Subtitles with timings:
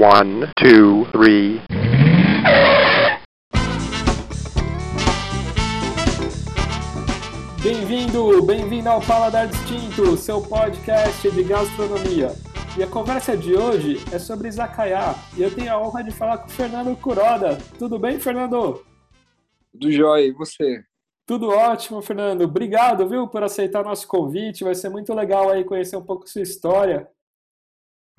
[0.00, 1.60] One, two, three.
[7.60, 12.28] Bem-vindo, bem-vindo ao Paladar Distinto, seu podcast de gastronomia.
[12.78, 15.16] E a conversa de hoje é sobre izakaya.
[15.36, 17.58] E eu tenho a honra de falar com o Fernando Kuroda.
[17.76, 18.80] Tudo bem, Fernando?
[19.72, 20.80] Tudo jóia, e você?
[21.26, 22.42] Tudo ótimo, Fernando.
[22.42, 24.62] Obrigado, viu, por aceitar nosso convite.
[24.62, 27.08] Vai ser muito legal aí conhecer um pouco sua história.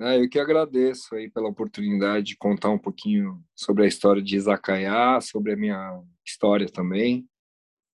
[0.00, 4.34] Ah, eu que agradeço aí pela oportunidade de contar um pouquinho sobre a história de
[4.34, 7.28] Izakaya, sobre a minha história também.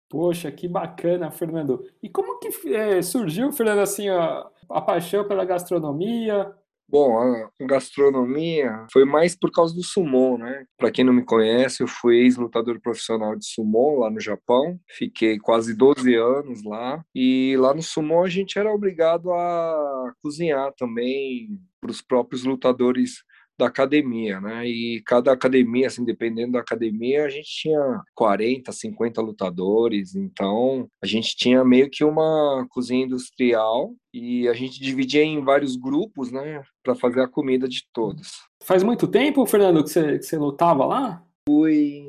[0.08, 1.84] Poxa, que bacana, Fernando.
[2.00, 6.54] E como que é, surgiu, Fernando, assim, a, a paixão pela gastronomia?
[6.88, 10.64] Bom, a gastronomia foi mais por causa do sumo, né?
[10.78, 14.78] Para quem não me conhece, eu fui ex-lutador profissional de sumo lá no Japão.
[14.88, 17.04] Fiquei quase 12 anos lá.
[17.12, 23.24] E lá no sumo a gente era obrigado a cozinhar também para os próprios lutadores
[23.58, 24.66] da academia, né?
[24.66, 31.06] E cada academia, assim, dependendo da academia, a gente tinha 40, 50 lutadores, então a
[31.06, 36.62] gente tinha meio que uma cozinha industrial e a gente dividia em vários grupos, né,
[36.82, 38.46] para fazer a comida de todos.
[38.62, 41.22] Faz muito tempo, Fernando, que você, que você lutava lá?
[41.48, 42.04] Fui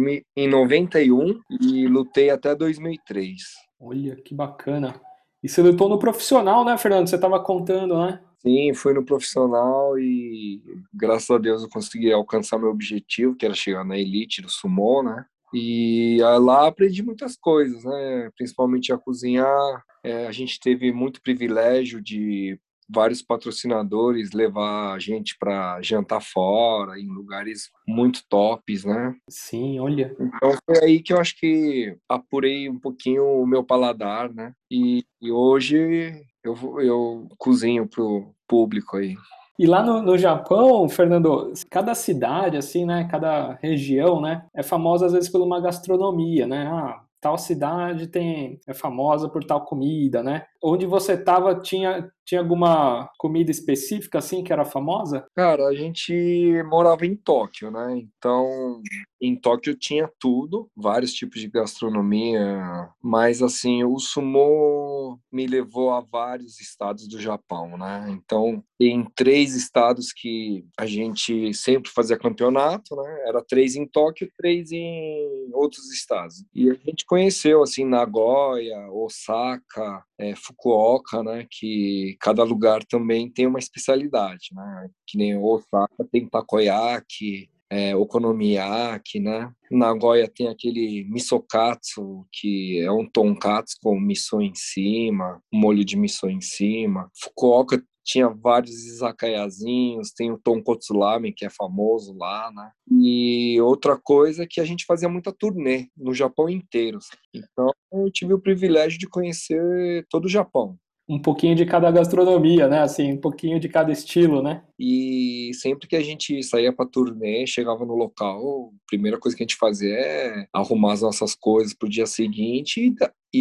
[0.00, 3.36] em, em 91 e lutei até 2003.
[3.78, 5.00] Olha, que bacana.
[5.42, 7.08] E você lutou no profissional, né, Fernando?
[7.08, 8.20] Você estava contando, né?
[8.40, 13.54] Sim, fui no profissional e graças a Deus eu consegui alcançar meu objetivo, que era
[13.54, 15.26] chegar na elite do sumo, né?
[15.52, 18.30] E lá aprendi muitas coisas, né?
[18.36, 19.84] Principalmente a cozinhar.
[20.02, 26.98] É, a gente teve muito privilégio de vários patrocinadores levar a gente para jantar fora,
[26.98, 29.14] em lugares muito tops, né?
[29.28, 30.16] Sim, olha.
[30.18, 34.52] Então foi aí que eu acho que apurei um pouquinho o meu paladar, né?
[34.70, 39.16] E, e hoje eu, eu cozinho pro público aí.
[39.58, 45.06] E lá no, no, Japão, Fernando, cada cidade, assim, né, cada região, né, é famosa
[45.06, 46.66] às vezes por uma gastronomia, né?
[46.66, 50.46] Ah, tal cidade tem é famosa por tal comida, né?
[50.62, 55.26] Onde você estava tinha tinha alguma comida específica assim que era famosa?
[55.34, 57.98] Cara, a gente morava em Tóquio, né?
[57.98, 58.80] Então,
[59.20, 66.00] em Tóquio tinha tudo, vários tipos de gastronomia, mas assim, o sumo me levou a
[66.00, 68.06] vários estados do Japão, né?
[68.10, 73.24] Então, em três estados que a gente sempre fazia campeonato, né?
[73.26, 76.44] Era três em Tóquio, três em outros estados.
[76.54, 81.46] E a gente conheceu assim Nagoya, Osaka, é, Fukuoka, né?
[81.50, 84.88] Que cada lugar também tem uma especialidade, né?
[85.06, 89.50] Que nem Osaka tem takoyaki, é, okonomiyaki, né?
[89.70, 96.28] Nagoya tem aquele misokatsu, que é um tonkatsu com miso em cima, molho de miso
[96.28, 97.08] em cima.
[97.22, 102.70] Fukuoka tinha vários izakayazinhos, tem o tonkotsu lamen, que é famoso lá, né?
[102.90, 106.98] E outra coisa é que a gente fazia muita turnê no Japão inteiro.
[107.34, 110.78] Então, eu tive o privilégio de conhecer todo o Japão
[111.10, 112.82] um pouquinho de cada gastronomia, né?
[112.82, 114.62] Assim, um pouquinho de cada estilo, né?
[114.78, 119.42] E sempre que a gente saía para turnê, chegava no local, a primeira coisa que
[119.42, 122.94] a gente fazia é arrumar as nossas coisas para o dia seguinte e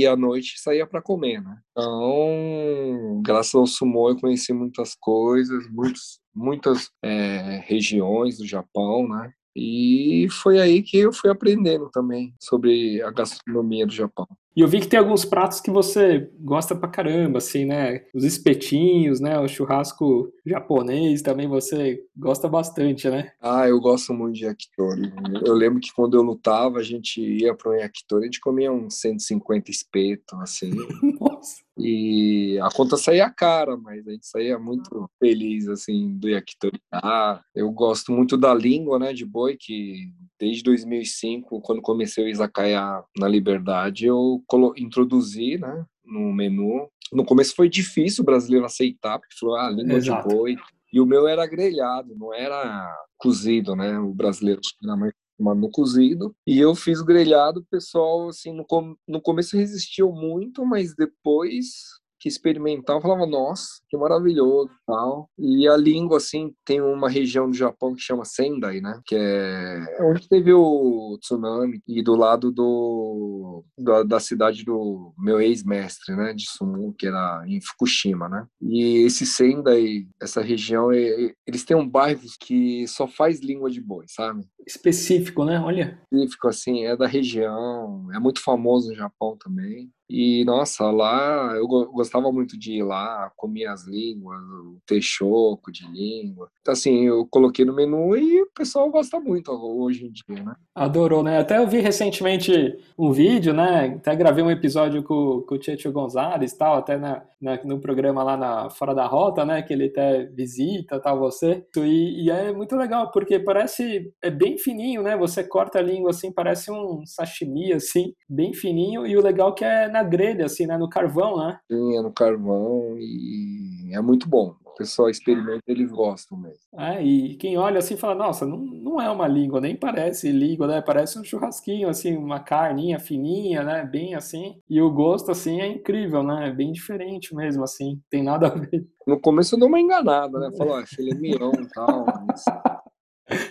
[0.05, 1.57] à noite saía para comer, né?
[1.71, 9.31] Então, graças ao sumo eu conheci muitas coisas, muitos, muitas é, regiões do Japão, né?
[9.55, 14.27] E foi aí que eu fui aprendendo também sobre a gastronomia do Japão.
[14.55, 18.03] E eu vi que tem alguns pratos que você gosta pra caramba, assim, né?
[18.13, 19.39] Os espetinhos, né?
[19.39, 23.31] O churrasco japonês também você gosta bastante, né?
[23.39, 25.13] Ah, eu gosto muito de yakitori.
[25.45, 28.71] Eu lembro que quando eu lutava, a gente ia para um yakitori, a gente comia
[28.71, 30.71] uns 150 espetos, assim.
[31.19, 31.69] Nossa!
[31.77, 36.81] E a conta saía cara, mas a gente saía muito feliz, assim, do yakitori.
[36.91, 42.27] Ah, eu gosto muito da língua, né, de boi, que desde 2005, quando comecei o
[42.27, 44.43] izakaya na Liberdade, eu
[44.77, 46.89] introduzi, né, no menu.
[47.11, 50.27] No começo foi difícil o brasileiro aceitar, porque falou, ah, língua Exato.
[50.27, 50.55] de boi.
[50.91, 53.99] E o meu era grelhado, não era cozido, né?
[53.99, 56.35] O brasileiro era mais no cozido.
[56.45, 58.95] E eu fiz grelhado, o pessoal, assim, no, com...
[59.07, 65.29] no começo resistiu muito, mas depois que experimentavam falava nossa que maravilhoso tal.
[65.37, 69.97] E a língua assim tem uma região do Japão que chama Sendai né que é
[70.01, 76.33] onde teve o tsunami e do lado do da, da cidade do meu ex-mestre né
[76.33, 78.45] de sumo que era em Fukushima né.
[78.61, 83.81] E esse Sendai essa região é, eles têm um bairro que só faz língua de
[83.81, 89.37] boi sabe específico né olha específico assim é da região é muito famoso no Japão
[89.37, 95.71] também E, nossa, lá eu gostava muito de ir lá, comia as línguas, o texoco
[95.71, 96.49] de língua.
[96.61, 100.55] Então, assim, eu coloquei no menu e o pessoal gosta muito hoje em dia, né?
[100.73, 101.37] Adorou, né?
[101.37, 102.51] Até eu vi recentemente
[102.97, 103.97] um vídeo, né?
[103.97, 108.23] Até gravei um episódio com, com o Tietchan Gonzalez tal, até na, na, no programa
[108.23, 109.61] lá na Fora da Rota, né?
[109.61, 111.63] Que ele até visita tal, você.
[111.77, 115.17] E, e é muito legal, porque parece, é bem fininho, né?
[115.17, 119.05] Você corta a língua assim, parece um sashimi, assim, bem fininho.
[119.07, 120.77] E o legal é que é na grelha, assim, né?
[120.77, 121.59] No carvão, né?
[121.71, 126.57] Sim, é no carvão e é muito bom pessoal experimenta, eles gostam mesmo.
[126.77, 130.67] É, e quem olha assim fala, nossa, não, não é uma língua, nem parece língua,
[130.67, 130.81] né?
[130.81, 133.83] Parece um churrasquinho, assim, uma carninha fininha, né?
[133.83, 134.55] Bem assim.
[134.69, 136.47] E o gosto, assim, é incrível, né?
[136.47, 137.99] É bem diferente mesmo, assim.
[138.09, 138.87] Tem nada a ver.
[139.05, 140.49] No começo eu dei uma enganada, né?
[140.57, 142.05] Falou, ah, filé mignon e tal.
[142.25, 142.43] Mas...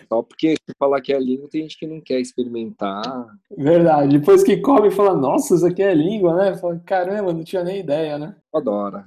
[0.08, 3.02] Só porque se falar que é língua, tem gente que não quer experimentar.
[3.56, 4.18] Verdade.
[4.18, 6.56] Depois que come, fala, nossa, isso aqui é língua, né?
[6.56, 8.34] Fala, caramba, não tinha nem ideia, né?
[8.54, 9.04] Adora.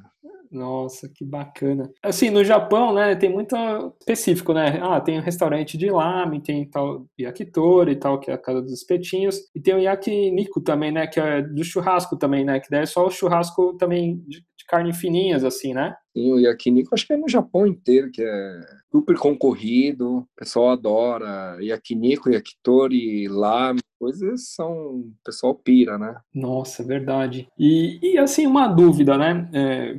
[0.52, 1.90] Nossa, que bacana.
[2.04, 3.56] Assim, no Japão, né, tem muito
[4.02, 4.80] específico, né?
[4.82, 8.62] Ah, tem um restaurante de lamen, tem tal yakitori e tal, que é a casa
[8.62, 12.70] dos espetinhos, e tem o yakiniku também, né, que é do churrasco também, né, que
[12.70, 15.96] daí é só o churrasco também de, de carne fininhas, assim, né?
[16.14, 18.60] Sim, o yakiniku acho que é no Japão inteiro, que é
[18.92, 24.72] super concorrido, o pessoal adora yakiniku, yakitori, lamen, coisas são.
[24.72, 26.16] O pessoal pira, né?
[26.34, 27.48] Nossa, verdade.
[27.58, 29.48] E, e assim, uma dúvida, né?
[29.54, 29.96] É,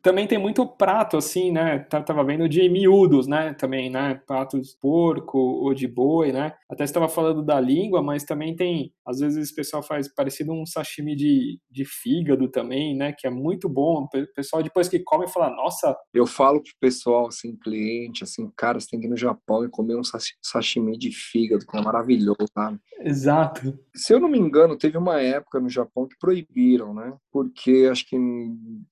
[0.00, 1.78] também tem muito prato, assim, né?
[1.80, 3.52] Tava vendo de miúdos, né?
[3.52, 4.18] Também, né?
[4.26, 6.54] Pratos de porco ou de boi, né?
[6.70, 8.94] Até estava falando da língua, mas também tem.
[9.06, 13.12] Às vezes o pessoal faz parecido um sashimi de, de fígado também, né?
[13.12, 14.04] Que é muito bom.
[14.04, 15.96] O pessoal, depois que come, fala: Nossa.
[16.12, 19.68] Eu falo pro pessoal, assim, cliente, assim, cara, você tem que ir no Japão e
[19.68, 20.02] comer um
[20.42, 22.80] sashimi de fígado, que é maravilhoso, sabe?
[23.00, 23.78] Exato.
[23.94, 27.14] Se eu não me engano, teve uma época no Japão que proibiram, né?
[27.30, 28.16] Porque acho que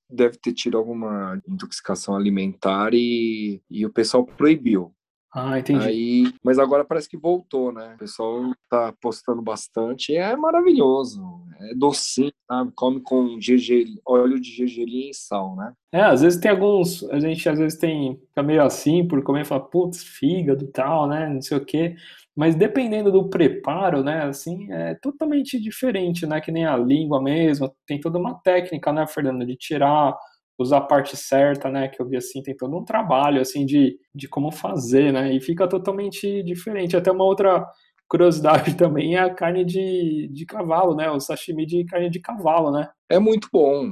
[0.08, 4.92] deve ter tido alguma intoxicação alimentar e, e o pessoal proibiu.
[5.34, 5.86] Ah, entendi.
[5.86, 7.94] Aí, mas agora parece que voltou, né?
[7.94, 11.45] O pessoal tá postando bastante e é maravilhoso.
[11.60, 12.72] É docinho, sabe?
[12.74, 15.72] Come com gergelim, óleo de gergelim e sal, né?
[15.92, 19.42] É, às vezes tem alguns, a gente às vezes tem, fica meio assim por comer
[19.42, 21.28] e fala, putz, fígado tal, né?
[21.28, 21.96] Não sei o quê.
[22.36, 27.74] Mas dependendo do preparo, né, assim, é totalmente diferente, né, que nem a língua mesmo,
[27.86, 30.14] tem toda uma técnica, né, Fernando, de tirar,
[30.58, 33.98] usar a parte certa, né, que eu vi assim, tem todo um trabalho, assim, de,
[34.14, 36.94] de como fazer, né, e fica totalmente diferente.
[36.94, 37.66] Até uma outra
[38.08, 42.70] curiosidade também é a carne de, de cavalo, né, o sashimi de carne de cavalo,
[42.70, 42.88] né.
[43.08, 43.90] É muito bom.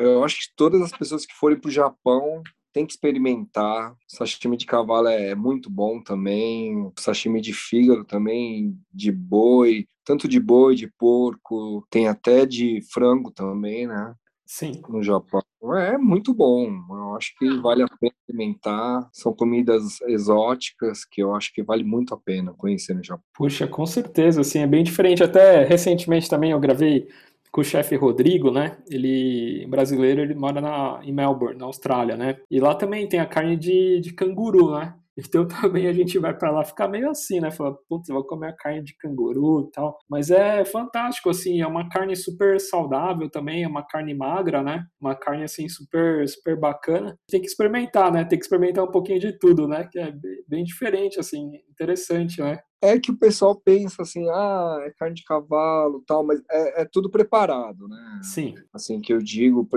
[0.00, 3.94] Eu acho que todas as pessoas que forem para o Japão tem que experimentar.
[4.06, 6.92] Sashimi de cavalo é muito bom também.
[6.98, 13.30] Sashimi de fígado também, de boi, tanto de boi, de porco, tem até de frango
[13.30, 14.14] também, né?
[14.48, 14.80] Sim.
[14.88, 15.42] No Japão.
[15.76, 16.66] É muito bom.
[16.88, 19.06] Eu acho que vale a pena experimentar.
[19.12, 23.22] São comidas exóticas que eu acho que vale muito a pena conhecer no Japão.
[23.34, 25.22] Puxa, com certeza, assim, é bem diferente.
[25.22, 27.06] Até recentemente também eu gravei
[27.52, 28.78] com o chefe Rodrigo, né?
[28.90, 32.38] Ele brasileiro, ele mora na, em Melbourne, na Austrália, né?
[32.50, 34.94] E lá também tem a carne de, de canguru, né?
[35.18, 37.50] Então também a gente vai para lá ficar meio assim, né?
[37.50, 39.98] Falar, putz, vou comer a carne de canguru e tal.
[40.08, 44.84] Mas é fantástico, assim, é uma carne super saudável também, é uma carne magra, né?
[45.00, 47.18] Uma carne, assim, super, super bacana.
[47.28, 48.24] Tem que experimentar, né?
[48.24, 49.88] Tem que experimentar um pouquinho de tudo, né?
[49.90, 50.12] Que é
[50.46, 52.60] bem diferente, assim, interessante, né?
[52.80, 56.84] é que o pessoal pensa assim, ah, é carne de cavalo, tal, mas é, é
[56.84, 58.20] tudo preparado, né?
[58.22, 58.54] Sim.
[58.72, 59.68] Assim que eu digo,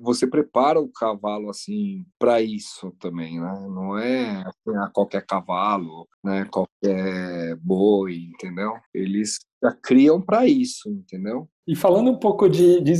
[0.00, 3.66] você prepara o cavalo assim para isso também, né?
[3.68, 6.44] Não é assim, a qualquer cavalo, né?
[6.50, 8.74] Qualquer boi, entendeu?
[8.92, 11.48] Eles já criam para isso, entendeu?
[11.70, 12.94] E falando um pouco de, de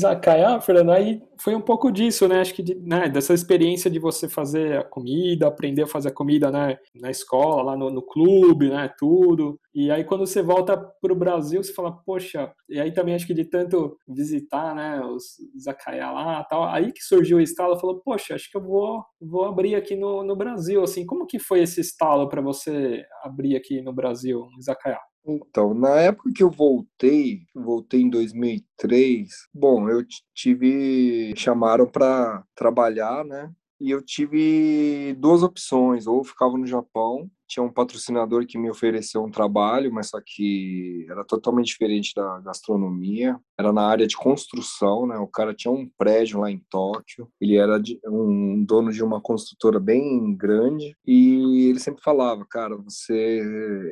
[0.62, 2.40] Fernando, aí foi um pouco disso, né?
[2.40, 6.14] Acho que de, né, dessa experiência de você fazer a comida, aprender a fazer a
[6.14, 8.88] comida né, na escola, lá no, no clube, né?
[8.96, 9.58] Tudo.
[9.74, 13.26] E aí quando você volta para o Brasil, você fala, poxa, e aí também acho
[13.26, 18.00] que de tanto visitar, né, os Izakaya lá tal, aí que surgiu o estalo, falou,
[18.04, 21.62] poxa, acho que eu vou, vou abrir aqui no, no Brasil, assim, como que foi
[21.62, 25.00] esse estalo para você abrir aqui no Brasil, um Izakaya?
[25.24, 33.24] Então, na época que eu voltei, voltei em 2003, bom, eu tive, chamaram para trabalhar,
[33.24, 33.52] né?
[33.80, 39.24] E eu tive duas opções, ou ficava no Japão tinha um patrocinador que me ofereceu
[39.24, 43.36] um trabalho, mas só que era totalmente diferente da gastronomia.
[43.58, 45.16] Era na área de construção, né?
[45.18, 47.28] O cara tinha um prédio lá em Tóquio.
[47.40, 53.42] Ele era um dono de uma construtora bem grande e ele sempre falava, cara, você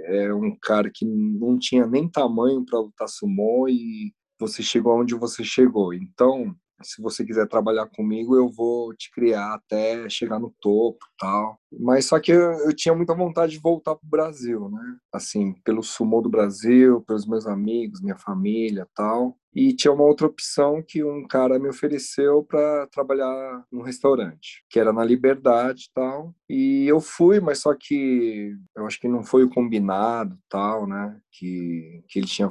[0.05, 5.17] é um cara que não tinha nem tamanho para lutar sumô e você chegou onde
[5.17, 5.93] você chegou.
[5.93, 11.59] Então, se você quiser trabalhar comigo, eu vou te criar até chegar no topo tal.
[11.73, 14.97] Mas só que eu, eu tinha muita vontade de voltar pro Brasil, né?
[15.13, 19.37] Assim, pelo sumo do Brasil, pelos meus amigos, minha família tal.
[19.55, 24.79] E tinha uma outra opção que um cara me ofereceu para trabalhar no restaurante, que
[24.79, 26.35] era na Liberdade tal.
[26.49, 31.21] E eu fui, mas só que eu acho que não foi o combinado tal, né?
[31.33, 32.49] Que, que ele tinha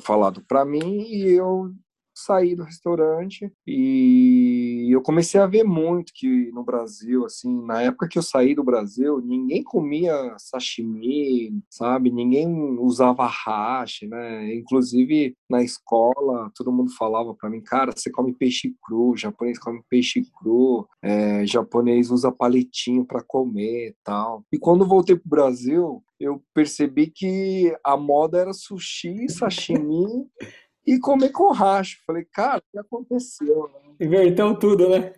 [0.00, 1.72] falado para mim e eu
[2.18, 8.08] saí do restaurante e eu comecei a ver muito que no Brasil, assim, na época
[8.08, 12.10] que eu saí do Brasil, ninguém comia sashimi, sabe?
[12.10, 12.48] Ninguém
[12.80, 14.54] usava hashi, né?
[14.54, 19.80] Inclusive na escola, todo mundo falava para mim, cara, você come peixe cru, japonês come
[19.88, 24.44] peixe cru, é, japonês usa palitinho para comer, tal.
[24.52, 30.26] E quando voltei pro Brasil, eu percebi que a moda era sushi, sashimi
[30.88, 31.98] e comer com racho.
[32.06, 33.70] Falei, cara, o que aconteceu?
[34.00, 35.12] Inverteu tudo, né?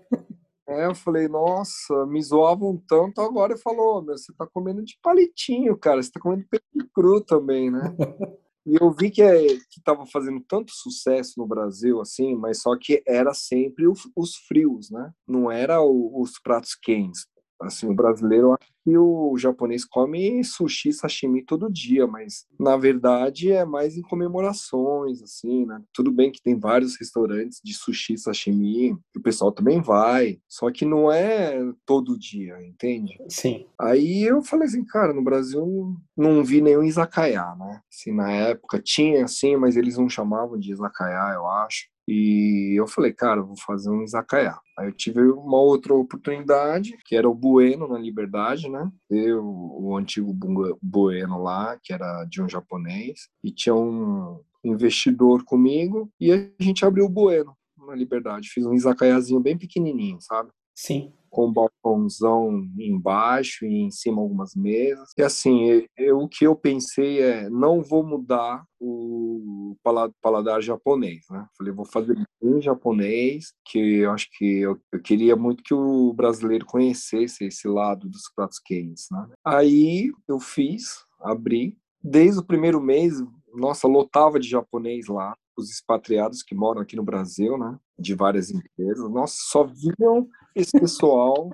[0.69, 5.77] É, eu falei, nossa, me zoavam tanto, agora falou, meu, você tá comendo de palitinho,
[5.77, 7.81] cara, você tá comendo peixe cru também, né?
[8.67, 12.77] E eu vi que é, que estava fazendo tanto sucesso no Brasil, assim, mas só
[12.77, 15.11] que era sempre os, os frios, né?
[15.27, 17.27] Não era o, os pratos quentes.
[17.61, 23.53] Assim, o brasileiro acha que o japonês come sushi, sashimi todo dia, mas na verdade
[23.53, 25.83] é mais em comemorações, assim, né?
[25.93, 30.71] Tudo bem que tem vários restaurantes de sushi, sashimi, que o pessoal também vai, só
[30.71, 33.19] que não é todo dia, entende?
[33.29, 33.67] Sim.
[33.79, 37.83] Aí eu falei assim, cara, no Brasil não vi nenhum izakaya, né?
[37.93, 41.90] Assim, na época tinha, assim, mas eles não chamavam de izakaya, eu acho.
[42.13, 44.59] E eu falei, cara, vou fazer um izakaya.
[44.77, 48.91] Aí eu tive uma outra oportunidade, que era o Bueno na Liberdade, né?
[49.09, 50.37] Eu, o antigo
[50.83, 56.85] Bueno lá, que era de um japonês, e tinha um investidor comigo, e a gente
[56.85, 58.49] abriu o Bueno na Liberdade.
[58.49, 60.51] Fiz um izakayazinho bem pequenininho, sabe?
[60.75, 65.11] Sim com um balcãozão embaixo e em cima algumas mesas.
[65.17, 69.77] E assim, eu, o que eu pensei é, não vou mudar o
[70.23, 71.47] paladar japonês, né?
[71.57, 76.13] Falei, vou fazer em japonês, que eu acho que eu, eu, queria muito que o
[76.13, 79.29] brasileiro conhecesse esse lado dos pratos quentes, né?
[79.45, 83.23] Aí eu fiz, abri, desde o primeiro mês,
[83.55, 87.79] nossa, lotava de japonês lá, os expatriados que moram aqui no Brasil, né?
[87.99, 89.11] De várias empresas.
[89.11, 91.51] Nossa, só viam esse pessoal.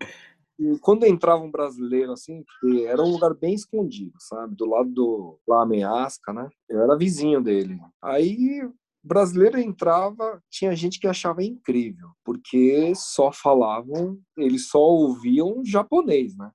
[0.58, 2.42] E quando entrava um brasileiro, assim,
[2.86, 4.54] era um lugar bem escondido, sabe?
[4.56, 6.48] Do lado do La Ameasca, né?
[6.68, 7.78] Eu era vizinho dele.
[8.02, 8.62] Aí
[9.06, 16.50] brasileiro entrava, tinha gente que achava incrível, porque só falavam, eles só ouviam japonês, né?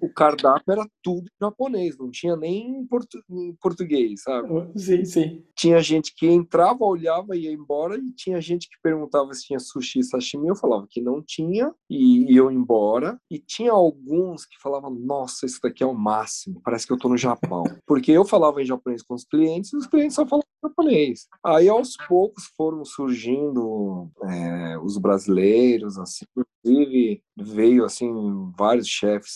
[0.00, 4.48] O cardápio era tudo japonês, não tinha nem em, portu em, português, sabe?
[4.76, 5.44] Sim, sim.
[5.56, 9.58] Tinha gente que entrava, olhava e ia embora, e tinha gente que perguntava se tinha
[9.58, 13.18] sushi e sashimi, eu falava que não tinha, e iam embora.
[13.30, 17.08] E tinha alguns que falavam, nossa, isso daqui é o máximo, parece que eu tô
[17.08, 17.64] no Japão.
[17.86, 21.26] Porque eu falava em japonês com os clientes, e os clientes só falavam japonês.
[21.44, 26.24] Aí, aos poucos, foram surgindo é, os brasileiros, assim,
[27.36, 28.10] veio, assim,
[28.56, 29.34] vários chefes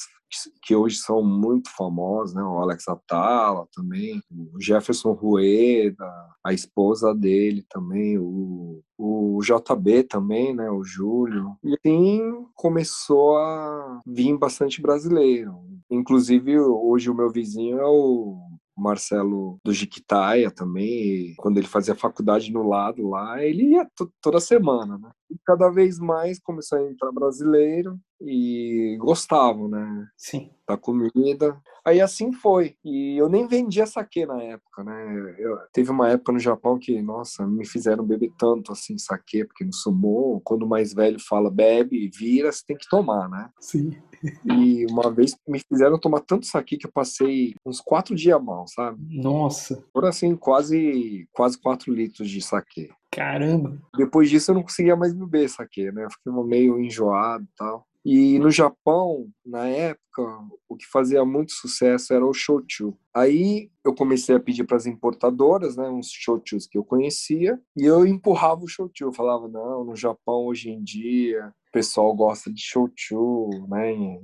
[0.62, 2.42] que hoje são muito famosos, né?
[2.42, 6.04] O Alex Atala também, o Jefferson Rueda,
[6.44, 10.70] a esposa dele também, o, o JB também, né?
[10.70, 11.56] O Júlio.
[11.64, 12.20] E assim
[12.54, 15.54] começou a vir bastante brasileiro.
[15.90, 18.38] Inclusive, hoje o meu vizinho é o
[18.76, 23.88] Marcelo do Jiquitaia também, quando ele fazia faculdade no lado lá, ele ia
[24.22, 25.10] toda semana, né?
[25.30, 30.08] E cada vez mais começou a entrar brasileiro e gostavam, né?
[30.16, 30.50] Sim.
[30.66, 31.60] Da comida.
[31.84, 32.76] Aí assim foi.
[32.84, 35.36] E eu nem vendia saque na época, né?
[35.38, 39.64] Eu, teve uma época no Japão que, nossa, me fizeram beber tanto assim saque, porque
[39.64, 43.50] no sumô, quando o mais velho fala bebe, vira, você tem que tomar, né?
[43.60, 43.96] Sim.
[44.44, 48.66] E uma vez me fizeram tomar tanto saque que eu passei uns quatro dias mal,
[48.66, 48.98] sabe?
[49.16, 49.84] Nossa.
[49.92, 52.90] Por assim, quase, quase quatro litros de saque.
[53.18, 53.76] Caramba.
[53.96, 56.04] Depois disso eu não conseguia mais beber saque, né?
[56.04, 57.84] Eu fiquei meio enjoado e tal.
[58.04, 60.22] E no Japão, na época,
[60.68, 62.96] o que fazia muito sucesso era o shochu.
[63.12, 67.84] Aí eu comecei a pedir para as importadoras, né, uns shochus que eu conhecia, e
[67.84, 69.02] eu empurrava o shochu.
[69.02, 74.20] Eu falava, não, no Japão hoje em dia pessoal gosta de shochu, né, em,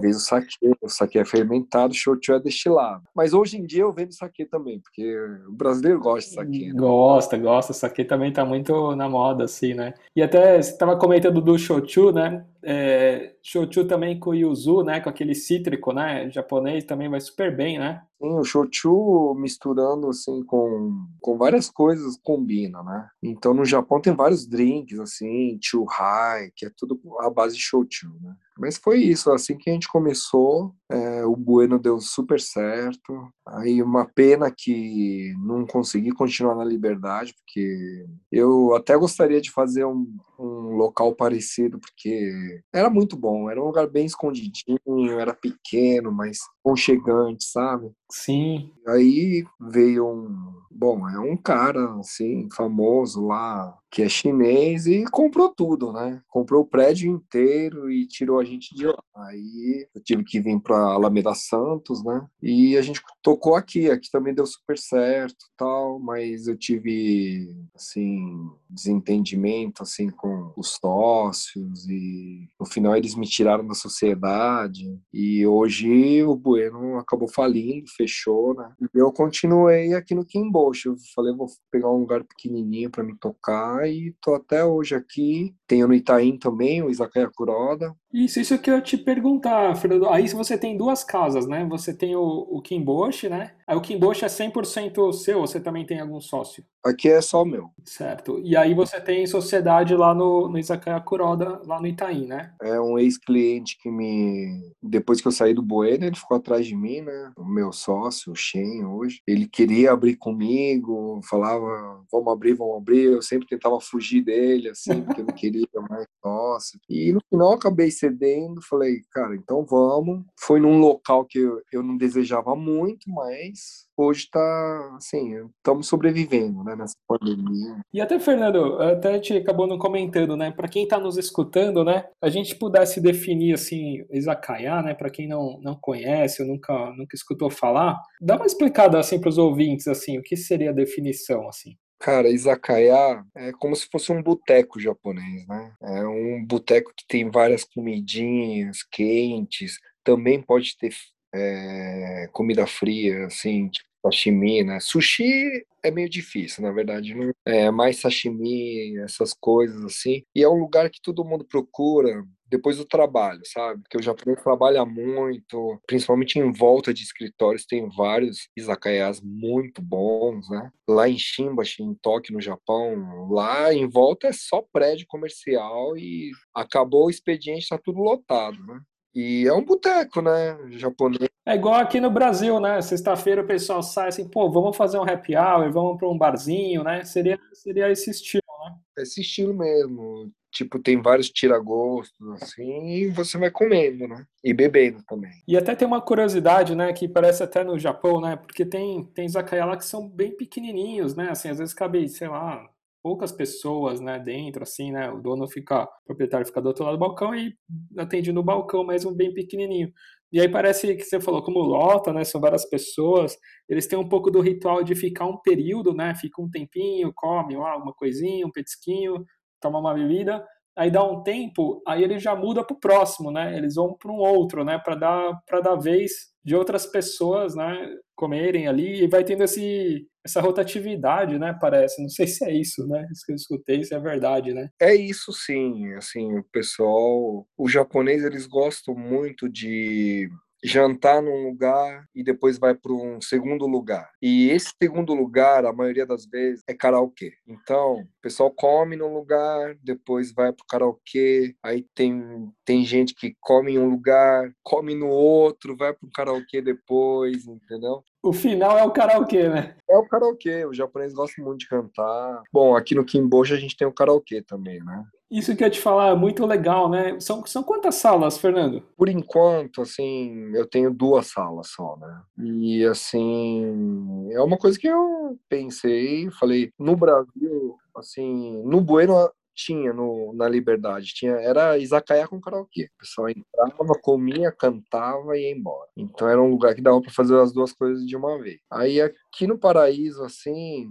[0.00, 0.56] vez do sake.
[0.80, 3.04] O sake é fermentado, o shochu é destilado.
[3.14, 5.16] Mas hoje em dia eu vendo sake também, porque
[5.48, 6.72] o brasileiro gosta de sake.
[6.72, 6.80] Né?
[6.80, 7.72] Gosta, gosta.
[7.72, 9.94] Sake também tá muito na moda, assim, né?
[10.16, 12.44] E até você estava comentando do shochu, né?
[12.68, 14.98] É, shochu também com yuzu, né?
[14.98, 16.28] Com aquele cítrico, né?
[16.32, 18.02] Japonês também vai super bem, né?
[18.20, 23.08] Sim, o shochu misturando assim com, com várias coisas combina, né?
[23.22, 28.08] Então no Japão tem vários drinks assim, chuhai, que é tudo à base de shochu,
[28.20, 28.34] né?
[28.58, 33.28] Mas foi isso, assim que a gente começou, é, o Bueno deu super certo.
[33.46, 39.84] Aí uma pena que não consegui continuar na Liberdade, porque eu até gostaria de fazer
[39.84, 40.06] um,
[40.38, 46.38] um local parecido, porque era muito bom, era um lugar bem escondidinho, era pequeno, mas
[46.62, 47.90] conchegante, sabe?
[48.10, 48.70] Sim.
[48.86, 55.48] Aí veio um, bom, é um cara assim famoso lá que é chinês e comprou
[55.48, 56.20] tudo, né?
[56.28, 58.98] Comprou o prédio inteiro e tirou a gente de lá.
[59.16, 62.26] Aí eu tive que vir para Alameda Santos, né?
[62.42, 68.50] E a gente tocou aqui, aqui também deu super certo, tal, mas eu tive assim
[68.68, 76.22] desentendimento assim com os sócios e no final eles me tiraram da sociedade e hoje
[76.22, 78.72] o Bueno acabou falindo, fechou, né?
[78.94, 80.90] Eu continuei aqui no Kimbocho.
[80.90, 85.54] Eu falei, vou pegar um lugar pequenininho para me tocar e tô até hoje aqui.
[85.66, 87.94] Tenho no Itaim também, o Izakaya Kuroda.
[88.16, 90.08] Isso, isso que eu ia te perguntar, Fernando.
[90.08, 91.66] Aí você tem duas casas, né?
[91.66, 93.52] Você tem o, o Kimboshi, né?
[93.66, 96.64] Aí o Kimboshi é 100% seu, você também tem algum sócio?
[96.86, 97.68] Aqui é só o meu.
[97.84, 98.40] Certo.
[98.44, 102.52] E aí você tem sociedade lá no, no Izakaya Kuroda, lá no Itaim, né?
[102.62, 104.72] É um ex-cliente que me...
[104.80, 107.32] Depois que eu saí do Bueno, ele ficou atrás de mim, né?
[107.36, 109.20] O meu sócio, o Shen, hoje.
[109.26, 111.66] Ele queria abrir comigo, falava,
[112.10, 113.02] vamos abrir, vamos abrir.
[113.06, 116.78] Eu sempre tentava fugir dele, assim, porque eu não queria mais sócio.
[116.88, 120.24] E no final eu acabei cedendo, falei, cara, então vamos.
[120.38, 126.62] Foi num local que eu, eu não desejava muito, mas hoje tá, assim, estamos sobrevivendo,
[126.62, 127.80] né, nessa pandemia.
[127.92, 132.04] E até, Fernando, até gente acabou não comentando, né, para quem está nos escutando, né,
[132.22, 137.14] a gente pudesse definir, assim, Izakaya, né, para quem não, não conhece ou nunca, nunca
[137.14, 141.48] escutou falar, dá uma explicada, assim, para os ouvintes, assim, o que seria a definição,
[141.48, 141.76] assim?
[141.98, 145.74] Cara, izakaya é como se fosse um boteco japonês, né?
[145.82, 150.94] É um boteco que tem várias comidinhas quentes, também pode ter
[151.34, 154.78] é, comida fria, assim, tipo sashimi, né?
[154.80, 160.22] Sushi é meio difícil, na verdade, não é mais sashimi, essas coisas assim.
[160.34, 163.82] E é um lugar que todo mundo procura depois do trabalho, sabe?
[163.82, 170.48] Porque o Japão trabalha muito, principalmente em volta de escritórios, tem vários izakayas muito bons,
[170.48, 170.70] né?
[170.88, 176.30] Lá em Shimbashi, em Tóquio, no Japão, lá em volta é só prédio comercial e
[176.54, 178.80] acabou o expediente, tá tudo lotado, né?
[179.16, 180.58] E é um boteco, né?
[180.72, 181.30] Japonês.
[181.46, 182.82] É igual aqui no Brasil, né?
[182.82, 186.84] Sexta-feira o pessoal sai assim, pô, vamos fazer um happy hour, vamos para um barzinho,
[186.84, 187.02] né?
[187.02, 188.74] Seria, seria esse estilo, né?
[188.98, 190.30] Esse estilo mesmo.
[190.52, 194.24] Tipo, tem vários tiragostos, assim, e você vai comendo, né?
[194.44, 195.32] E bebendo também.
[195.48, 198.36] E até tem uma curiosidade, né, que parece até no Japão, né?
[198.36, 201.30] Porque tem, tem izakaya lá que são bem pequenininhos, né?
[201.30, 202.66] Assim, às vezes cabe, sei lá,
[203.06, 205.08] poucas pessoas, né, dentro, assim, né?
[205.08, 207.54] O dono fica, o proprietário fica do outro lado do balcão e
[207.96, 209.92] atende no balcão mesmo bem pequenininho.
[210.32, 212.24] E aí parece que você falou, como lota, né?
[212.24, 213.38] São várias pessoas,
[213.68, 216.16] eles têm um pouco do ritual de ficar um período, né?
[216.16, 219.24] Fica um tempinho, come lá uma coisinha, um petisquinho,
[219.60, 220.44] toma uma bebida,
[220.76, 223.56] aí dá um tempo, aí ele já muda para o próximo, né?
[223.56, 224.80] Eles vão para um outro, né?
[224.84, 226.10] Para dar para dar vez
[226.44, 227.88] de outras pessoas, né?
[228.16, 231.56] Comerem ali e vai tendo esse essa rotatividade, né?
[231.60, 232.02] Parece.
[232.02, 233.06] Não sei se é isso, né?
[233.12, 234.68] Isso que eu escutei, se é verdade, né?
[234.80, 240.28] É isso sim, assim, o pessoal, o japonês eles gostam muito de
[240.66, 244.10] jantar num lugar e depois vai para um segundo lugar.
[244.20, 247.32] E esse segundo lugar, a maioria das vezes, é karaokê.
[247.46, 253.14] Então, o pessoal come num lugar, depois vai para o karaokê, aí tem, tem gente
[253.14, 258.02] que come em um lugar, come no outro, vai para o karaokê depois, entendeu?
[258.22, 259.76] O final é o karaokê, né?
[259.88, 262.42] É o karaokê, o japonês gosta muito de cantar.
[262.52, 265.04] Bom, aqui no Kimboja a gente tem o karaokê também, né?
[265.30, 267.18] Isso que eu te falar, é muito legal, né?
[267.18, 268.82] São, são quantas salas, Fernando?
[268.96, 272.22] Por enquanto, assim, eu tenho duas salas só, né?
[272.38, 279.92] E, assim, é uma coisa que eu pensei, falei, no Brasil, assim, no Bueno tinha
[279.92, 282.84] no, na Liberdade, tinha era izakaya com karaokê.
[282.94, 285.88] O pessoal entrava, comia, cantava e ia embora.
[285.96, 288.60] Então era um lugar que dava para fazer as duas coisas de uma vez.
[288.70, 290.88] Aí aqui no Paraíso, assim,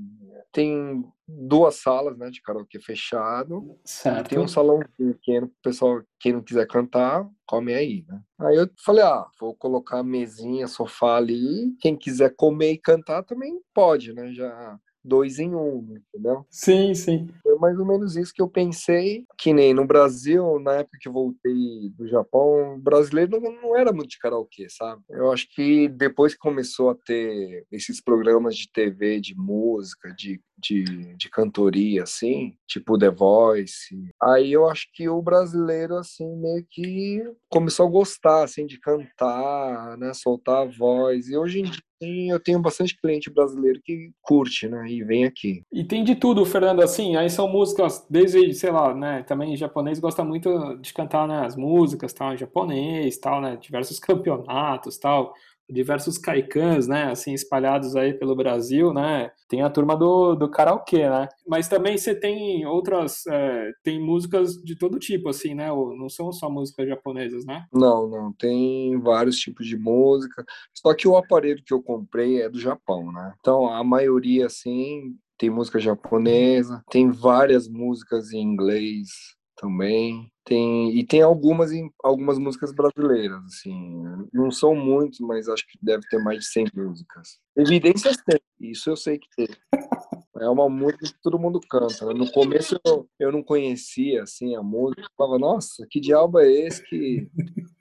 [0.51, 3.77] tem duas salas, né, de karaokê fechado.
[3.85, 4.29] Certo.
[4.29, 8.21] Tem um salão pequeno pro pessoal, quem não quiser cantar, come aí, né?
[8.39, 13.59] Aí eu falei, ah, vou colocar mesinha, sofá ali, quem quiser comer e cantar também
[13.73, 14.31] pode, né?
[14.33, 16.45] Já dois em um, entendeu?
[16.49, 17.27] Sim, sim.
[17.43, 19.25] Foi mais ou menos isso que eu pensei.
[19.37, 23.93] Que nem no Brasil, na época que voltei do Japão, o brasileiro não, não era
[23.93, 25.01] muito de karaokê, sabe?
[25.09, 30.41] Eu acho que depois que começou a ter esses programas de TV, de música, de,
[30.57, 30.83] de,
[31.15, 37.23] de cantoria, assim, tipo The Voice, aí eu acho que o brasileiro, assim, meio que
[37.49, 40.13] começou a gostar, assim, de cantar, né?
[40.13, 41.27] Soltar a voz.
[41.29, 44.87] E hoje em dia, Sim, eu tenho bastante cliente brasileiro que curte, né?
[44.87, 45.63] E vem aqui.
[45.73, 49.23] E tem de tudo, Fernando, assim, aí são músicas, desde, sei lá, né?
[49.23, 53.57] Também japonês gosta muito de cantar né, as músicas, tal, em japonês, tal, né?
[53.59, 55.33] Diversos campeonatos, tal
[55.69, 61.09] diversos caicãs, né, assim, espalhados aí pelo Brasil, né, tem a turma do, do karaokê,
[61.09, 66.09] né, mas também você tem outras, é, tem músicas de todo tipo, assim, né, não
[66.09, 67.65] são só músicas japonesas, né?
[67.73, 72.49] Não, não, tem vários tipos de música, só que o aparelho que eu comprei é
[72.49, 79.35] do Japão, né, então a maioria, assim, tem música japonesa, tem várias músicas em inglês
[79.65, 81.71] também, tem, e tem algumas
[82.03, 84.03] algumas músicas brasileiras, assim.
[84.31, 87.39] Não são muitos, mas acho que deve ter mais de 100 músicas.
[87.57, 89.47] Evidências tem, isso eu sei que tem.
[90.37, 92.05] É uma música que todo mundo canta.
[92.05, 92.13] Né?
[92.13, 95.01] No começo eu, eu não conhecia assim a música.
[95.01, 97.29] Eu falava, nossa, que diabo é esse que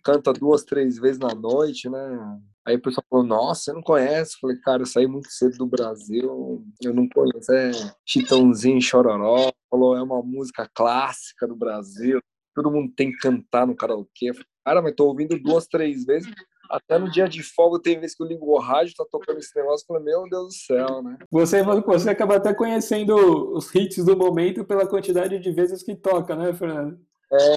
[0.05, 2.39] canta duas, três vezes na noite, né?
[2.67, 4.35] Aí o pessoal falou, nossa, você não conhece?
[4.35, 7.53] Eu falei, cara, eu saí muito cedo do Brasil, eu não conheço.
[7.53, 7.71] É
[8.07, 12.21] Chitãozinho Chororó, falou, é uma música clássica do Brasil,
[12.55, 14.33] todo mundo tem que cantar no karaokê.
[14.65, 16.33] Cara, mas tô ouvindo duas, três vezes.
[16.71, 19.55] Até no dia de folga tem vezes que eu ligo o rádio, tá tocando esse
[19.57, 21.19] negócio, falei, meu Deus do céu, né?
[21.31, 23.15] Você, você acaba até conhecendo
[23.55, 26.99] os hits do momento pela quantidade de vezes que toca, né, Fernando?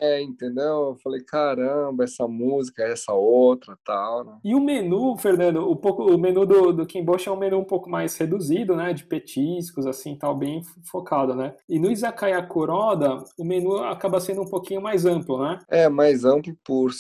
[0.02, 0.90] É, entendeu?
[0.90, 4.40] Eu falei, caramba, essa música, essa outra, tal, né?
[4.44, 7.64] E o menu, Fernando, o, pouco, o menu do, do Kimboshi é um menu um
[7.64, 8.94] pouco mais reduzido, né?
[8.94, 11.56] De petiscos, assim, tal, bem focado, né?
[11.70, 15.60] E no Izakaya Kuroda, o menu acaba sendo um pouquinho mais amplo, né?
[15.70, 16.92] É, mais amplo por,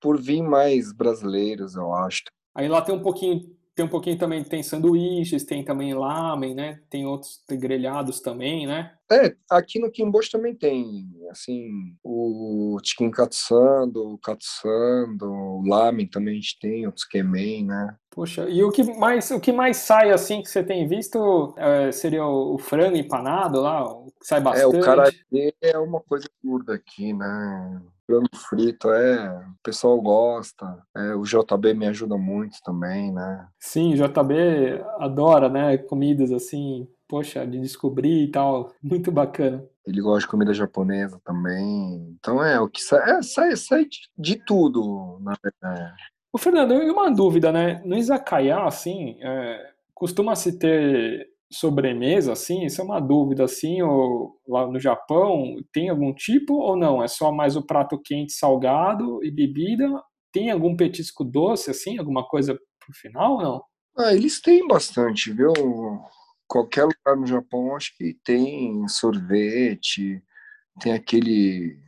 [0.00, 2.22] por vir mais brasileiros, eu acho.
[2.54, 6.80] Aí lá tem um pouquinho tem um pouquinho também, tem sanduíches, tem também lamen, né?
[6.88, 8.94] Tem outros tem grelhados também, né?
[9.12, 16.32] É, aqui no Kimboshi também tem, assim, o chicken katsando, o katsando, o lamen também
[16.32, 17.94] a gente tem, o tsukemen, né?
[18.10, 21.92] Poxa, e o que mais, o que mais sai, assim, que você tem visto, é,
[21.92, 23.84] seria o, o, frango empanado lá,
[24.22, 24.74] sai bastante?
[24.74, 27.82] É, o karatê é uma coisa curta aqui, né?
[28.06, 33.48] Frango frito, é, o pessoal gosta, é, o JB me ajuda muito também, né?
[33.58, 39.64] Sim, o JB adora, né, comidas assim, poxa, de descobrir e tal, muito bacana.
[39.84, 44.08] Ele gosta de comida japonesa também, então é, o que sai, é, sai, sai de,
[44.16, 45.94] de tudo, na verdade.
[46.32, 52.64] O Fernando, eu uma dúvida, né, no izakaya, assim, é, costuma-se ter sobremesa, assim?
[52.64, 57.02] Isso é uma dúvida, assim, ou lá no Japão tem algum tipo ou não?
[57.02, 59.88] É só mais o prato quente, salgado e bebida?
[60.32, 63.64] Tem algum petisco doce, assim, alguma coisa pro final ou não?
[63.98, 65.52] Ah, eles têm bastante, viu?
[66.46, 70.22] Qualquer lugar no Japão acho que tem sorvete,
[70.80, 71.78] tem aquele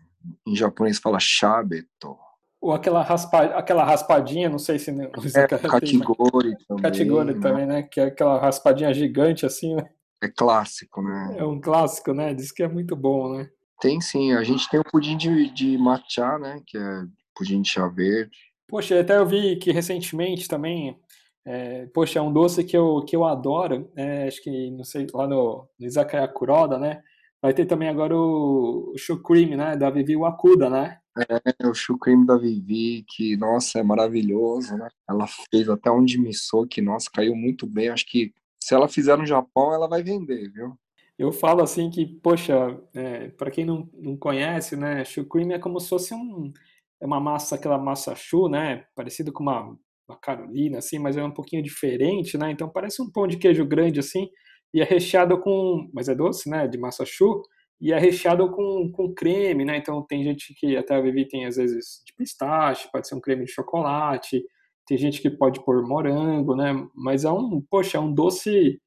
[0.47, 2.17] em japonês fala shabeto,
[2.61, 4.91] ou aquela, raspa, aquela raspadinha, não sei se...
[4.91, 6.83] Não, é, category também.
[6.83, 7.41] Category né?
[7.41, 7.83] também, né?
[7.85, 9.89] Que é aquela raspadinha gigante assim, né?
[10.23, 11.37] É clássico, né?
[11.39, 12.35] É um clássico, né?
[12.35, 13.49] Diz que é muito bom, né?
[13.81, 14.33] Tem sim.
[14.33, 16.61] A gente tem o pudim de, de matcha, né?
[16.67, 17.03] Que é
[17.37, 18.37] pudim de chá verde.
[18.67, 20.99] Poxa, até eu vi que recentemente também...
[21.47, 23.91] É, poxa, é um doce que eu, que eu adoro.
[23.97, 27.01] É, acho que, não sei, lá no, no Izakaya Kuroda, né?
[27.41, 29.77] Vai ter também agora o, o Shukrim, né?
[29.77, 30.99] Da Vivi Wakuda, né?
[31.19, 34.89] É, o Shukrim da Vivi, que, nossa, é maravilhoso, né?
[35.09, 37.89] Ela fez até um de missô, que, nossa, caiu muito bem.
[37.89, 40.79] Acho que se ela fizer no Japão, ela vai vender, viu?
[41.19, 45.05] Eu falo assim que, poxa, é, para quem não, não conhece, né?
[45.05, 46.53] Shukrim é como se fosse um,
[47.01, 48.85] é uma massa, aquela massa chu, né?
[48.95, 49.77] Parecido com uma,
[50.09, 52.51] uma Carolina, assim, mas é um pouquinho diferente, né?
[52.51, 54.29] Então parece um pão de queijo grande, assim,
[54.73, 57.43] e é recheado com, mas é doce, né, de massa chu,
[57.81, 61.47] e é recheado com, com creme, né, então tem gente que até a Vivi tem
[61.47, 64.45] às vezes de pistache, pode ser um creme de chocolate,
[64.87, 68.81] tem gente que pode pôr morango, né, mas é um, poxa, é um doce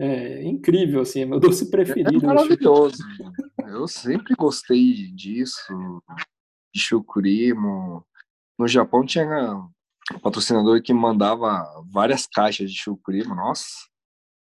[0.00, 2.24] é, incrível, assim, é meu doce preferido.
[2.24, 2.96] É maravilhoso,
[3.68, 6.02] eu sempre gostei disso,
[6.74, 8.04] de chucurimo,
[8.58, 9.24] no Japão tinha
[10.12, 13.66] um patrocinador que mandava várias caixas de chucurimo, nossa,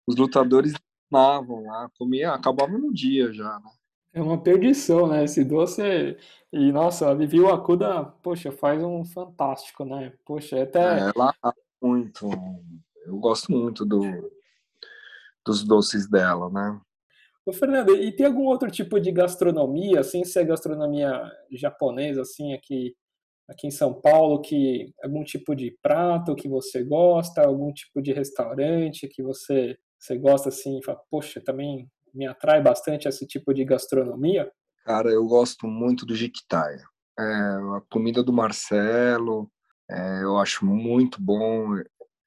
[0.06, 0.74] os lutadores
[1.10, 3.70] amavam lá, comia, acabava no dia já, né?
[4.16, 5.24] É uma perdição, né?
[5.24, 6.16] Esse doce é...
[6.50, 10.14] E, nossa, a Vivi Akuda, poxa, faz um fantástico, né?
[10.24, 10.80] Poxa, é até...
[10.80, 11.34] É, ela
[11.82, 12.26] muito...
[13.04, 14.00] Eu gosto muito do,
[15.44, 16.80] dos doces dela, né?
[17.44, 22.54] Ô, Fernando, e tem algum outro tipo de gastronomia, assim, se é gastronomia japonesa, assim,
[22.54, 22.96] aqui,
[23.46, 28.14] aqui em São Paulo, que algum tipo de prato que você gosta, algum tipo de
[28.14, 33.52] restaurante que você, você gosta, assim, e fala, poxa, também me atrai bastante esse tipo
[33.52, 34.50] de gastronomia?
[34.84, 36.82] Cara, eu gosto muito do jiquitaia.
[37.18, 39.50] É, a comida do Marcelo,
[39.90, 41.76] é, eu acho muito bom.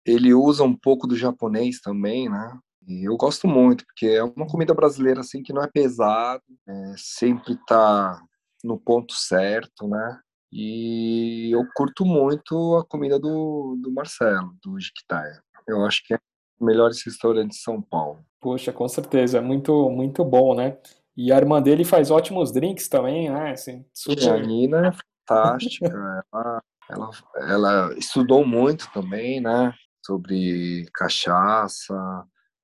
[0.06, 2.58] Ele usa um pouco do japonês também, né?
[2.88, 6.94] E eu gosto muito, porque é uma comida brasileira assim que não é pesado, é,
[6.98, 8.20] sempre tá
[8.64, 10.20] no ponto certo, né?
[10.52, 15.42] E eu curto muito a comida do, do Marcelo, do Jiquitaia.
[15.68, 16.20] Eu acho que é
[16.60, 18.20] o melhor restaurante de São Paulo.
[18.42, 20.78] Poxa, com certeza, é muito, muito bom, né?
[21.16, 23.52] E a irmã dele faz ótimos drinks também, né?
[23.52, 24.30] Assim, super...
[24.30, 24.92] A Nina é
[25.28, 25.88] fantástica,
[26.34, 29.74] ela, ela, ela estudou muito também, né?
[30.06, 31.94] Sobre cachaça,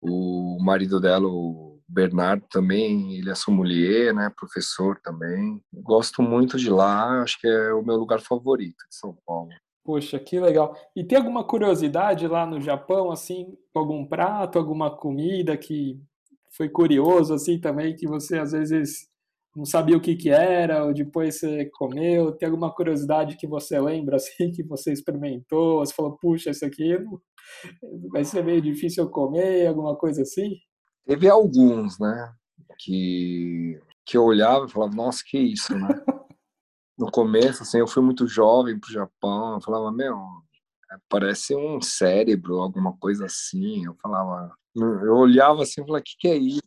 [0.01, 4.31] o marido dela, o Bernardo, também, ele é sommelier, né?
[4.35, 5.61] Professor também.
[5.73, 9.49] Gosto muito de lá, acho que é o meu lugar favorito de São Paulo.
[9.85, 10.75] Poxa, que legal.
[10.95, 16.01] E tem alguma curiosidade lá no Japão, assim, algum prato, alguma comida que
[16.49, 19.07] foi curioso, assim, também, que você às vezes
[19.55, 22.31] não sabia o que que era, ou depois você comeu?
[22.31, 25.85] Tem alguma curiosidade que você lembra, assim, que você experimentou?
[25.85, 26.97] Você falou, puxa, isso aqui
[28.11, 30.55] vai ser meio difícil eu comer, alguma coisa assim?
[31.05, 32.33] Teve alguns, né?
[32.79, 35.89] Que, que eu olhava e falava, nossa, que isso, né?
[36.97, 40.17] No começo, assim, eu fui muito jovem pro Japão, eu falava, meu,
[41.09, 43.85] parece um cérebro, alguma coisa assim.
[43.85, 46.61] Eu falava, eu olhava assim e falava, o que, que é isso?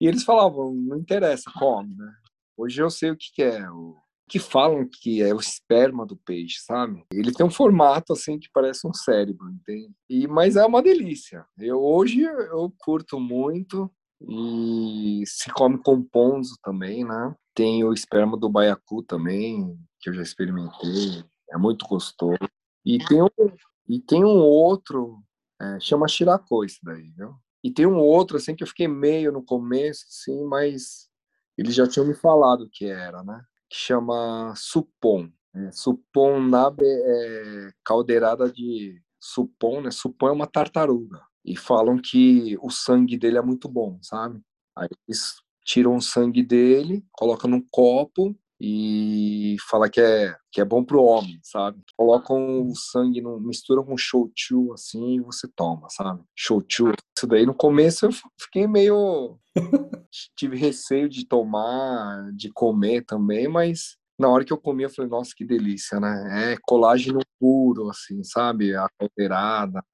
[0.00, 2.12] E eles falavam, não interessa, come, né?
[2.56, 3.96] Hoje eu sei o que, que é, o
[4.28, 7.04] que falam que é o esperma do peixe, sabe?
[7.12, 9.90] Ele tem um formato assim que parece um cérebro, entende?
[10.08, 11.44] E mas é uma delícia.
[11.58, 13.90] Eu hoje eu curto muito
[14.28, 17.34] e se come com ponzo também, né?
[17.54, 22.38] Tem o esperma do baiacu também, que eu já experimentei, é muito gostoso.
[22.84, 23.28] E tem um,
[23.88, 25.22] e tem um outro,
[25.60, 27.34] é, chama shirako esse daí, viu?
[27.62, 31.08] E tem um outro assim que eu fiquei meio no começo, assim, mas
[31.58, 33.42] eles já tinham me falado o que era, né?
[33.70, 35.30] que chama supom.
[35.54, 39.90] É, supom nabe é caldeirada de supom, né?
[39.90, 41.22] Supom é uma tartaruga.
[41.44, 44.40] E falam que o sangue dele é muito bom, sabe?
[44.76, 50.64] Aí eles tiram o sangue dele, colocam num copo e fala que é que é
[50.64, 51.80] bom pro homem, sabe?
[51.96, 56.22] Colocam o sangue, no, misturam com shochu assim e você toma, sabe?
[56.36, 56.92] Shochu.
[57.16, 59.38] Isso daí no começo eu fiquei meio
[60.36, 65.10] tive receio de tomar, de comer também, mas na hora que eu comi eu falei,
[65.10, 66.52] nossa, que delícia, né?
[66.52, 68.74] É colágeno puro assim, sabe?
[68.74, 68.86] A.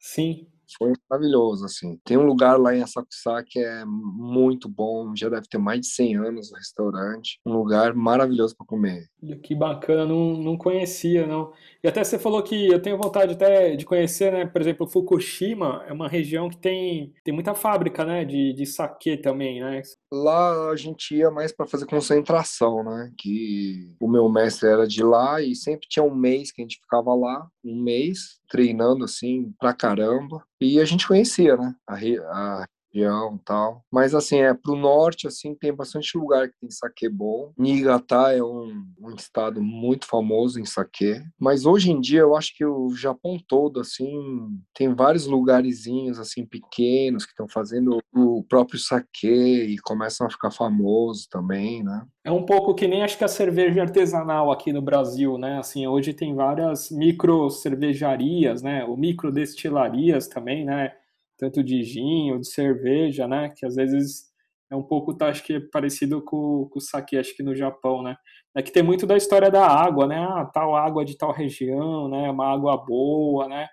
[0.00, 1.98] Sim foi maravilhoso, assim.
[2.04, 5.86] Tem um lugar lá em Asakusa que é muito bom, já deve ter mais de
[5.88, 7.40] 100 anos o restaurante.
[7.46, 9.08] Um lugar maravilhoso para comer.
[9.42, 11.52] Que bacana, não, não conhecia, não.
[11.82, 14.46] E até você falou que eu tenho vontade até de conhecer, né?
[14.46, 18.24] Por exemplo, Fukushima é uma região que tem, tem muita fábrica, né?
[18.24, 19.82] De, de saquê também, né?
[20.22, 23.12] Lá a gente ia mais para fazer concentração, né?
[23.18, 26.80] Que o meu mestre era de lá e sempre tinha um mês que a gente
[26.80, 30.42] ficava lá, um mês treinando assim pra caramba.
[30.60, 31.74] E a gente conhecia, né?
[31.86, 33.84] A, a região tal.
[33.92, 37.52] Mas assim, é pro norte assim tem bastante lugar que tem saque bom.
[37.56, 42.56] Niigata é um, um estado muito famoso em saque, mas hoje em dia eu acho
[42.56, 48.78] que o Japão todo assim tem vários lugarzinhos assim pequenos que estão fazendo o próprio
[48.78, 52.04] saque e começam a ficar famosos também, né?
[52.24, 55.58] É um pouco que nem acho que a cerveja artesanal aqui no Brasil, né?
[55.58, 58.84] Assim, hoje tem várias micro cervejarias, né?
[58.84, 60.92] Ou micro destilarias também, né?
[61.38, 63.52] Tanto de gin ou de cerveja, né?
[63.56, 64.26] Que às vezes
[64.70, 67.54] é um pouco, tá, acho que é parecido com, com o sake, acho que no
[67.54, 68.16] Japão, né?
[68.54, 70.18] É que tem muito da história da água, né?
[70.18, 72.30] Ah, tal água de tal região, né?
[72.30, 73.68] Uma água boa, né?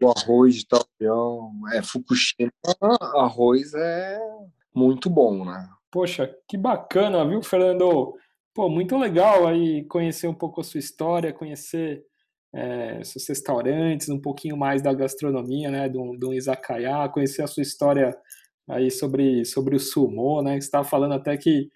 [0.00, 2.52] O arroz de tal região, é Fukushima,
[3.14, 4.20] arroz é
[4.74, 5.68] muito bom, né?
[5.90, 8.14] Poxa, que bacana, viu, Fernando?
[8.54, 12.04] Pô, muito legal aí conhecer um pouco a sua história, conhecer
[12.54, 17.62] é, seus restaurantes, um pouquinho mais da gastronomia, né, do, do izakaya, conhecer a sua
[17.62, 18.16] história
[18.68, 21.68] aí sobre, sobre o sumo, né, que você estava falando até que,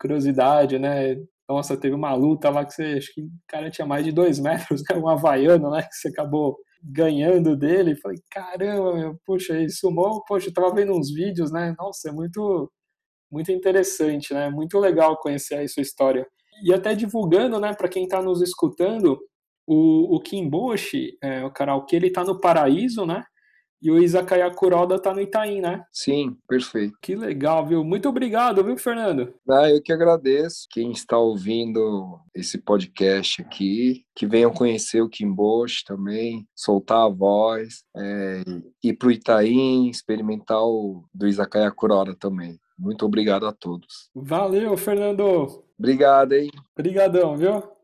[0.00, 1.16] curiosidade, né,
[1.48, 4.38] nossa, teve uma luta lá que você, acho que o cara tinha mais de dois
[4.40, 9.68] metros, né, um havaiano, né, que você acabou ganhando dele, falei, caramba, meu, puxa, e
[9.68, 12.70] sumo, poxa, eu tava vendo uns vídeos, né, nossa, é muito,
[13.30, 16.26] muito interessante, né, muito legal conhecer aí sua história.
[16.64, 19.18] E até divulgando, né, para quem está nos escutando,
[19.72, 23.24] o, o Kimboshi, é, o karaokê, ele está no Paraíso, né?
[23.80, 25.84] E o Izakaya Kuroda tá no Itaim, né?
[25.92, 26.98] Sim, perfeito.
[27.00, 27.82] Que legal, viu?
[27.84, 29.32] Muito obrigado, viu, Fernando?
[29.48, 35.84] Ah, eu que agradeço quem está ouvindo esse podcast aqui, que venham conhecer o Kimboshi
[35.84, 38.42] também, soltar a voz, é,
[38.82, 42.58] ir para o Itaim, experimentar o do Izakaya Kuroda também.
[42.76, 44.10] Muito obrigado a todos.
[44.14, 45.64] Valeu, Fernando.
[45.78, 46.50] Obrigado, hein?
[46.76, 47.79] Obrigadão, viu?